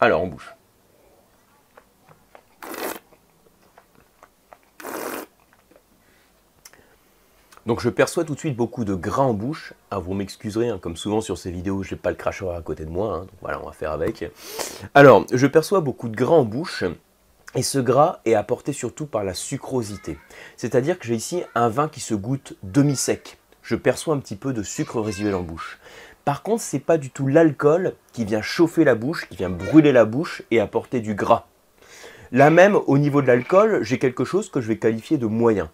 Alors 0.00 0.22
on 0.22 0.26
bouche. 0.26 0.54
Donc 7.66 7.80
je 7.80 7.88
perçois 7.88 8.24
tout 8.24 8.34
de 8.34 8.38
suite 8.38 8.56
beaucoup 8.56 8.84
de 8.84 8.94
gras 8.94 9.24
en 9.24 9.34
bouche. 9.34 9.74
Ah, 9.90 9.98
vous 9.98 10.14
m'excuserez, 10.14 10.68
hein, 10.68 10.78
comme 10.80 10.96
souvent 10.96 11.20
sur 11.20 11.36
ces 11.36 11.50
vidéos, 11.50 11.82
je 11.82 11.94
n'ai 11.94 12.00
pas 12.00 12.10
le 12.10 12.16
crachoir 12.16 12.56
à 12.56 12.62
côté 12.62 12.84
de 12.84 12.90
moi. 12.90 13.14
Hein, 13.14 13.20
donc 13.20 13.34
voilà, 13.40 13.60
on 13.60 13.66
va 13.66 13.72
faire 13.72 13.90
avec. 13.90 14.24
Alors, 14.94 15.26
je 15.32 15.46
perçois 15.48 15.80
beaucoup 15.80 16.08
de 16.08 16.14
gras 16.16 16.36
en 16.36 16.44
bouche. 16.44 16.84
Et 17.56 17.62
ce 17.62 17.78
gras 17.78 18.20
est 18.24 18.34
apporté 18.34 18.72
surtout 18.72 19.06
par 19.06 19.24
la 19.24 19.32
sucrosité. 19.32 20.18
C'est-à-dire 20.56 20.98
que 20.98 21.06
j'ai 21.06 21.14
ici 21.14 21.42
un 21.54 21.68
vin 21.68 21.88
qui 21.88 22.00
se 22.00 22.14
goûte 22.14 22.54
demi-sec. 22.62 23.38
Je 23.66 23.74
perçois 23.74 24.14
un 24.14 24.20
petit 24.20 24.36
peu 24.36 24.52
de 24.52 24.62
sucre 24.62 25.00
résiduel 25.00 25.34
en 25.34 25.42
bouche. 25.42 25.80
Par 26.24 26.44
contre, 26.44 26.62
ce 26.62 26.76
n'est 26.76 26.80
pas 26.80 26.98
du 26.98 27.10
tout 27.10 27.26
l'alcool 27.26 27.94
qui 28.12 28.24
vient 28.24 28.40
chauffer 28.40 28.84
la 28.84 28.94
bouche, 28.94 29.28
qui 29.28 29.36
vient 29.36 29.50
brûler 29.50 29.90
la 29.90 30.04
bouche 30.04 30.42
et 30.52 30.60
apporter 30.60 31.00
du 31.00 31.16
gras. 31.16 31.46
Là 32.30 32.50
même, 32.50 32.78
au 32.86 32.96
niveau 32.96 33.22
de 33.22 33.26
l'alcool, 33.26 33.80
j'ai 33.82 33.98
quelque 33.98 34.24
chose 34.24 34.50
que 34.50 34.60
je 34.60 34.68
vais 34.68 34.78
qualifier 34.78 35.18
de 35.18 35.26
moyen. 35.26 35.68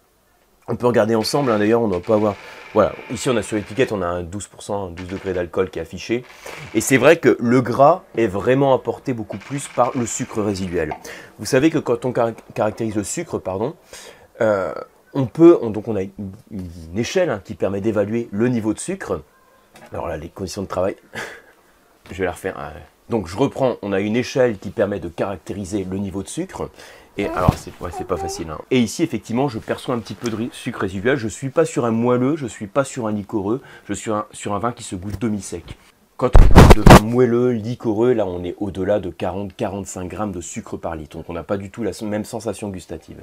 On 0.69 0.77
peut 0.77 0.87
regarder 0.87 1.15
ensemble, 1.15 1.51
hein, 1.51 1.59
d'ailleurs, 1.59 1.83
on 1.83 1.87
ne 1.87 1.93
doit 1.93 2.01
pas 2.01 2.15
avoir... 2.15 2.35
Voilà, 2.73 2.95
ici 3.11 3.29
on 3.29 3.37
a 3.37 3.43
sur 3.43 3.57
l'étiquette, 3.57 3.93
on 3.93 4.01
a 4.01 4.07
un 4.07 4.23
12%, 4.23 4.95
12 4.95 5.09
degrés 5.09 5.35
d'alcool 5.35 5.69
qui 5.69 5.79
est 5.79 5.83
affiché. 5.83 6.25
Et 6.73 6.81
c'est 6.81 6.97
vrai 6.97 7.19
que 7.19 7.37
le 7.39 7.61
gras 7.61 8.05
est 8.17 8.27
vraiment 8.27 8.73
apporté 8.73 9.13
beaucoup 9.13 9.37
plus 9.37 9.69
par 9.69 9.91
le 9.95 10.07
sucre 10.07 10.41
résiduel. 10.41 10.95
Vous 11.39 11.45
savez 11.45 11.69
que 11.69 11.79
quand 11.79 12.07
on 12.07 12.15
caractérise 12.55 12.97
le 12.97 13.05
sucre, 13.05 13.39
pardon, 13.39 13.75
euh, 14.41 14.73
on 15.15 15.27
peut, 15.27 15.59
donc 15.63 15.89
on 15.89 15.97
a 15.97 16.03
une, 16.03 16.33
échelle 16.97 17.31
hein, 17.31 17.41
qui 17.45 17.55
permet 17.55 17.81
d'évaluer 17.81 18.29
le 18.33 18.49
niveau 18.49 18.73
de 18.73 18.79
sucre. 18.79 19.23
Alors 19.93 20.09
là, 20.09 20.17
les 20.17 20.29
conditions 20.29 20.63
de 20.63 20.69
travail, 20.69 20.97
je 22.11 22.19
vais 22.19 22.25
la 22.25 22.33
refaire. 22.33 22.59
Hein. 22.59 22.73
Donc 23.09 23.29
je 23.29 23.37
reprends, 23.37 23.77
on 23.83 23.93
a 23.93 24.01
une 24.01 24.17
échelle 24.17 24.59
qui 24.59 24.71
permet 24.71 25.01
de 25.01 25.09
caractériser 25.09 25.85
le 25.85 25.99
niveau 25.99 26.23
de 26.23 26.29
sucre. 26.29 26.71
Et 27.19 27.27
alors, 27.27 27.55
c'est 27.59 28.07
pas 28.07 28.17
facile. 28.17 28.49
Hein. 28.49 28.59
Et 28.71 28.79
ici, 28.79 29.03
effectivement, 29.03 29.49
je 29.49 29.59
perçois 29.59 29.95
un 29.95 29.99
petit 29.99 30.15
peu 30.15 30.31
de 30.31 30.49
sucre 30.51 30.81
résiduel. 30.81 31.17
Je 31.17 31.27
ne 31.27 31.31
suis 31.31 31.51
pas 31.51 31.67
sur 31.67 31.85
un 31.85 31.91
moelleux, 31.91 32.37
je 32.37 32.45
ne 32.45 32.49
suis 32.49 32.69
pas 32.69 32.85
sur 32.85 33.07
un 33.07 33.13
liquoreux, 33.13 33.61
je 33.87 33.93
suis 33.93 34.11
sur 34.33 34.55
un 34.55 34.59
vin 34.59 34.73
qui 34.73 34.83
se 34.83 34.97
goûte 34.97 35.21
demi-sec. 35.21 35.77
Quand 36.17 36.31
on 36.41 36.55
parle 36.55 36.75
de 36.75 36.81
vin 36.81 37.07
moelleux, 37.07 37.51
liquoreux, 37.51 38.15
là, 38.15 38.25
on 38.25 38.43
est 38.45 38.55
au-delà 38.61 38.99
de 38.99 39.11
40-45 39.11 40.09
grammes 40.09 40.33
de 40.33 40.41
sucre 40.41 40.79
par 40.79 40.97
litre. 40.97 41.19
Donc, 41.19 41.29
on 41.29 41.35
n'a 41.35 41.43
pas 41.43 41.59
du 41.59 41.71
tout 41.71 41.83
la 41.83 41.91
même 42.03 42.25
sensation 42.25 42.71
gustative. 42.71 43.19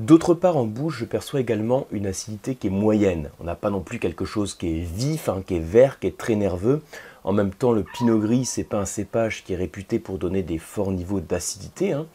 D'autre 0.00 0.34
part, 0.34 0.56
en 0.56 0.64
bouche, 0.64 0.98
je 0.98 1.04
perçois 1.04 1.38
également 1.38 1.86
une 1.92 2.06
acidité 2.08 2.56
qui 2.56 2.66
est 2.66 2.70
moyenne. 2.70 3.30
On 3.38 3.44
n'a 3.44 3.54
pas 3.54 3.70
non 3.70 3.80
plus 3.80 4.00
quelque 4.00 4.24
chose 4.24 4.54
qui 4.54 4.80
est 4.80 4.82
vif, 4.82 5.28
hein, 5.28 5.44
qui 5.46 5.54
est 5.54 5.60
vert, 5.60 6.00
qui 6.00 6.08
est 6.08 6.18
très 6.18 6.34
nerveux. 6.34 6.82
En 7.22 7.32
même 7.32 7.52
temps, 7.52 7.70
le 7.70 7.84
pinot 7.84 8.18
gris, 8.18 8.44
c'est 8.44 8.64
pas 8.64 8.80
un 8.80 8.86
cépage 8.86 9.44
qui 9.44 9.52
est 9.52 9.56
réputé 9.56 10.00
pour 10.00 10.18
donner 10.18 10.42
des 10.42 10.58
forts 10.58 10.90
niveaux 10.90 11.20
d'acidité. 11.20 11.92
Hein. 11.92 12.06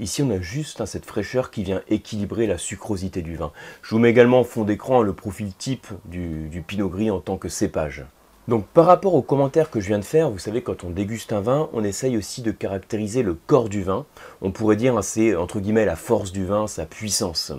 Ici, 0.00 0.20
on 0.24 0.30
a 0.30 0.40
juste 0.40 0.80
hein, 0.80 0.86
cette 0.86 1.06
fraîcheur 1.06 1.52
qui 1.52 1.62
vient 1.62 1.82
équilibrer 1.88 2.48
la 2.48 2.58
sucrosité 2.58 3.22
du 3.22 3.36
vin. 3.36 3.52
Je 3.82 3.90
vous 3.90 4.00
mets 4.00 4.10
également 4.10 4.40
en 4.40 4.44
fond 4.44 4.64
d'écran 4.64 5.02
le 5.02 5.12
profil 5.12 5.52
type 5.54 5.86
du, 6.06 6.48
du 6.48 6.62
pinot 6.62 6.88
gris 6.88 7.12
en 7.12 7.20
tant 7.20 7.36
que 7.36 7.48
cépage. 7.48 8.04
Donc 8.48 8.66
par 8.66 8.86
rapport 8.86 9.14
aux 9.14 9.20
commentaires 9.20 9.70
que 9.70 9.78
je 9.78 9.88
viens 9.88 9.98
de 9.98 10.04
faire, 10.04 10.30
vous 10.30 10.38
savez 10.38 10.62
quand 10.62 10.82
on 10.82 10.88
déguste 10.88 11.34
un 11.34 11.42
vin, 11.42 11.68
on 11.74 11.84
essaye 11.84 12.16
aussi 12.16 12.40
de 12.40 12.50
caractériser 12.50 13.22
le 13.22 13.34
corps 13.34 13.68
du 13.68 13.82
vin. 13.82 14.06
On 14.40 14.52
pourrait 14.52 14.76
dire 14.76 14.96
hein, 14.96 15.02
c'est 15.02 15.36
entre 15.36 15.60
guillemets 15.60 15.84
la 15.84 15.96
force 15.96 16.32
du 16.32 16.46
vin, 16.46 16.66
sa 16.66 16.86
puissance. 16.86 17.52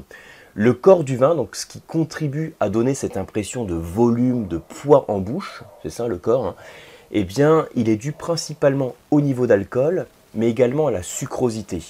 Le 0.55 0.74
corps 0.74 1.03
du 1.03 1.15
vin, 1.15 1.36
donc 1.36 1.55
ce 1.55 1.67
qui 1.67 1.79
contribue 1.79 2.55
à 2.60 2.69
donner 2.69 2.96
cette 2.96 3.17
impression 3.17 3.65
de 3.65 3.75
volume, 3.75 4.48
de 4.48 4.58
poids 4.58 5.05
en 5.10 5.19
bouche, 5.19 5.62
c'est 5.84 5.91
ça 5.91 6.08
le 6.08 6.17
corps, 6.17 6.48
hein, 6.48 6.55
eh 7.12 7.24
bien 7.24 7.67
il 7.75 7.88
est 7.88 7.96
dû 7.96 8.12
principalement 8.12 8.96
au 9.12 9.22
niveau 9.22 9.46
d'alcool, 9.46 10.08
mais 10.34 10.50
également 10.50 10.88
à 10.88 10.91
la 10.91 11.03
sucrosité. 11.03 11.84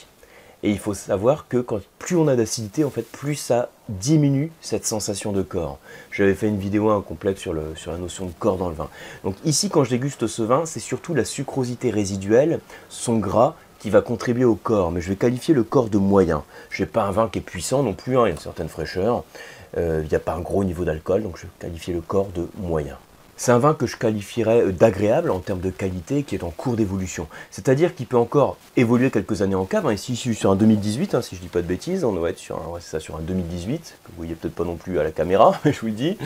Et 0.62 0.72
il 0.72 0.80
faut 0.80 0.94
savoir 0.94 1.48
que 1.48 1.58
quand 1.58 1.80
plus 2.00 2.18
on 2.18 2.28
a 2.28 2.36
d'acidité, 2.36 2.84
en 2.84 2.90
fait, 2.90 3.04
plus 3.04 3.36
ça 3.36 3.70
diminue 3.88 4.52
cette 4.62 4.86
sensation 4.86 5.32
de 5.32 5.42
corps. 5.42 5.80
J'avais 6.12 6.34
fait 6.34 6.48
une 6.48 6.60
vidéo 6.60 6.90
incomplète 6.90 7.38
sur, 7.38 7.54
le, 7.54 7.76
sur 7.76 7.92
la 7.92 7.98
notion 7.98 8.26
de 8.26 8.34
corps 8.38 8.58
dans 8.58 8.70
le 8.70 8.76
vin. 8.76 8.90
Donc 9.24 9.36
ici, 9.46 9.70
quand 9.70 9.84
je 9.84 9.90
déguste 9.90 10.28
ce 10.28 10.42
vin, 10.42 10.66
c'est 10.66 10.82
surtout 10.82 11.14
la 11.14 11.24
sucrosité 11.24 11.92
résiduelle, 11.92 12.60
son 12.90 13.18
gras, 13.18 13.56
qui 13.80 13.90
va 13.90 14.02
contribuer 14.02 14.44
au 14.44 14.56
corps. 14.56 14.92
Mais 14.92 15.00
je 15.00 15.10
vais 15.10 15.16
qualifier 15.16 15.54
le 15.54 15.64
corps 15.64 15.90
de 15.90 15.98
moyen. 15.98 16.44
Je 16.70 16.84
n'ai 16.84 16.88
pas 16.88 17.04
un 17.04 17.12
vin 17.12 17.30
qui 17.30 17.40
est 17.40 17.42
puissant 17.42 17.82
non 17.82 17.94
plus, 17.94 18.18
hein, 18.18 18.24
il 18.24 18.28
y 18.28 18.32
a 18.32 18.36
une 18.36 18.38
certaine 18.38 18.70
fraîcheur. 18.70 19.24
Euh, 19.78 20.02
il 20.04 20.10
n'y 20.10 20.16
a 20.16 20.20
pas 20.20 20.34
un 20.34 20.42
gros 20.42 20.64
niveau 20.64 20.84
d'alcool, 20.84 21.24
donc 21.24 21.38
je 21.38 21.44
vais 21.44 21.52
qualifier 21.60 21.94
le 21.94 22.02
corps 22.02 22.30
de 22.36 22.48
moyen. 22.58 22.98
C'est 23.40 23.54
un 23.54 23.58
vin 23.58 23.74
que 23.74 23.88
je 23.88 23.96
qualifierais 23.96 24.64
euh, 24.64 24.72
d'agréable 24.74 25.32
en 25.32 25.40
termes 25.40 25.62
de 25.62 25.70
qualité, 25.70 26.24
qui 26.24 26.36
est 26.36 26.44
en 26.44 26.50
cours 26.50 26.76
d'évolution. 26.76 27.28
C'est-à-dire 27.52 27.96
qu'il 27.96 28.06
peut 28.06 28.18
encore 28.18 28.58
évoluer 28.76 29.12
quelques 29.12 29.42
années 29.42 29.56
en 29.56 29.64
cave. 29.64 29.88
Hein. 29.88 29.94
Ici, 29.94 30.14
je 30.16 30.20
suis 30.20 30.36
sur 30.36 30.52
un 30.52 30.58
2018, 30.58 31.16
hein, 31.16 31.22
si 31.22 31.38
je 31.38 31.40
ne 31.40 31.46
dis 31.46 31.50
pas 31.50 31.62
de 31.62 31.68
bêtises. 31.68 32.04
On 32.04 32.12
doit 32.12 32.32
être 32.32 32.38
sur 32.38 32.58
un, 32.58 33.00
sur 33.00 33.16
un 33.16 33.22
2018, 33.22 33.96
que 34.04 34.10
vous 34.10 34.18
voyez 34.18 34.36
peut-être 34.36 34.56
pas 34.56 34.66
non 34.66 34.76
plus 34.76 35.00
à 35.00 35.04
la 35.04 35.12
caméra, 35.12 35.54
mais 35.64 35.72
je 35.72 35.80
vous 35.80 35.88
le 35.88 35.94
dis. 35.94 36.18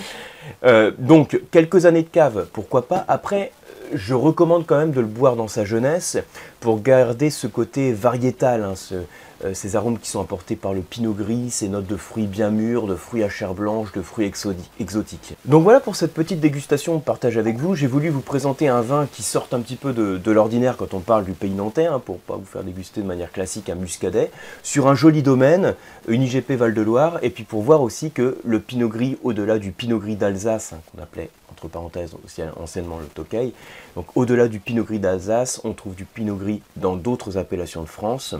Euh, 0.63 0.89
donc, 0.97 1.39
quelques 1.51 1.85
années 1.85 2.01
de 2.01 2.09
cave, 2.09 2.47
pourquoi 2.51 2.87
pas? 2.87 3.05
Après, 3.07 3.51
je 3.93 4.15
recommande 4.15 4.65
quand 4.65 4.77
même 4.77 4.91
de 4.91 4.99
le 4.99 5.05
boire 5.05 5.35
dans 5.35 5.47
sa 5.47 5.65
jeunesse 5.65 6.17
pour 6.61 6.81
garder 6.81 7.29
ce 7.29 7.45
côté 7.45 7.93
variétal, 7.93 8.63
hein, 8.63 8.73
ces 9.53 9.75
arômes 9.75 9.99
qui 9.99 10.09
sont 10.09 10.21
apportés 10.21 10.55
par 10.55 10.73
le 10.73 10.81
pinot 10.81 11.13
gris, 11.13 11.51
ces 11.51 11.67
notes 11.67 11.87
de 11.87 11.97
fruits 11.97 12.27
bien 12.27 12.49
mûrs, 12.49 12.87
de 12.87 12.95
fruits 12.95 13.23
à 13.23 13.29
chair 13.29 13.53
blanche, 13.53 13.91
de 13.91 14.01
fruits 14.01 14.31
exotiques. 14.79 15.35
Donc 15.45 15.63
voilà 15.63 15.79
pour 15.79 15.95
cette 15.95 16.13
petite 16.13 16.39
dégustation 16.39 16.99
partage 16.99 17.37
avec 17.37 17.57
vous. 17.57 17.75
J'ai 17.75 17.87
voulu 17.87 18.09
vous 18.09 18.21
présenter 18.21 18.67
un 18.67 18.81
vin 18.81 19.07
qui 19.11 19.23
sorte 19.23 19.53
un 19.53 19.59
petit 19.59 19.75
peu 19.75 19.93
de, 19.93 20.31
l'ordinaire 20.31 20.77
quand 20.77 20.93
on 20.93 20.99
parle 20.99 21.25
du 21.25 21.33
pays 21.33 21.51
nantais, 21.51 21.85
hein, 21.85 22.01
pour 22.03 22.19
pas 22.19 22.35
vous 22.35 22.45
faire 22.45 22.63
déguster 22.63 23.01
de 23.01 23.05
manière 23.05 23.31
classique 23.31 23.69
un 23.69 23.75
muscadet, 23.75 24.31
sur 24.63 24.87
un 24.87 24.95
joli 24.95 25.23
domaine, 25.23 25.75
une 26.07 26.23
IGP 26.23 26.51
Val-de-Loire, 26.51 27.19
et 27.21 27.29
puis 27.29 27.43
pour 27.43 27.61
voir 27.61 27.81
aussi 27.81 28.11
que 28.11 28.37
le 28.43 28.59
pinot 28.59 28.89
gris, 28.89 29.17
au-delà 29.23 29.59
du 29.59 29.71
pinot 29.71 29.99
gris 29.99 30.15
d'Alsace, 30.15 30.73
hein, 30.73 30.79
qu'on 30.91 31.01
appelait 31.01 31.29
entre 31.53 31.67
parenthèses 31.67 32.15
aussi 32.25 32.41
anciennement 32.59 32.99
le 32.99 33.05
Tokay. 33.05 33.53
Donc 33.95 34.07
au-delà 34.15 34.47
du 34.47 34.59
Pinot 34.59 34.83
Gris 34.83 34.99
d'Alsace, 34.99 35.61
on 35.63 35.73
trouve 35.73 35.95
du 35.95 36.05
Pinot 36.05 36.35
Gris 36.35 36.61
dans 36.75 36.95
d'autres 36.95 37.37
appellations 37.37 37.83
de 37.83 37.87
France 37.87 38.35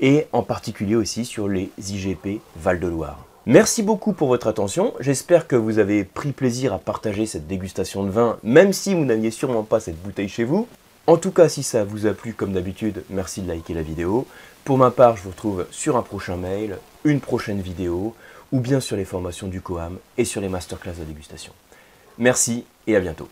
et 0.00 0.26
en 0.32 0.42
particulier 0.42 0.94
aussi 0.94 1.24
sur 1.24 1.48
les 1.48 1.70
IGP 1.78 2.40
Val-de-Loire. 2.56 3.24
Merci 3.46 3.82
beaucoup 3.82 4.12
pour 4.12 4.28
votre 4.28 4.48
attention, 4.48 4.92
j'espère 5.00 5.46
que 5.46 5.56
vous 5.56 5.78
avez 5.78 6.04
pris 6.04 6.32
plaisir 6.32 6.74
à 6.74 6.78
partager 6.78 7.24
cette 7.24 7.46
dégustation 7.46 8.04
de 8.04 8.10
vin, 8.10 8.36
même 8.42 8.74
si 8.74 8.94
vous 8.94 9.06
n'aviez 9.06 9.30
sûrement 9.30 9.62
pas 9.62 9.80
cette 9.80 10.00
bouteille 10.02 10.28
chez 10.28 10.44
vous. 10.44 10.68
En 11.06 11.16
tout 11.16 11.30
cas, 11.30 11.48
si 11.48 11.62
ça 11.62 11.82
vous 11.82 12.06
a 12.06 12.12
plu, 12.12 12.34
comme 12.34 12.52
d'habitude, 12.52 13.02
merci 13.08 13.40
de 13.40 13.48
liker 13.48 13.72
la 13.72 13.82
vidéo. 13.82 14.26
Pour 14.64 14.76
ma 14.76 14.90
part, 14.90 15.16
je 15.16 15.22
vous 15.22 15.30
retrouve 15.30 15.66
sur 15.70 15.96
un 15.96 16.02
prochain 16.02 16.36
mail, 16.36 16.76
une 17.04 17.20
prochaine 17.20 17.62
vidéo, 17.62 18.14
ou 18.52 18.60
bien 18.60 18.78
sur 18.78 18.96
les 18.96 19.04
formations 19.04 19.48
du 19.48 19.60
COAM 19.60 19.96
et 20.18 20.24
sur 20.24 20.40
les 20.40 20.48
masterclass 20.48 20.94
de 20.98 21.04
dégustation. 21.04 21.52
Merci 22.20 22.66
et 22.86 22.94
à 22.94 23.00
bientôt. 23.00 23.28